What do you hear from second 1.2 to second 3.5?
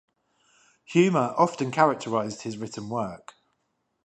often characterised his written work.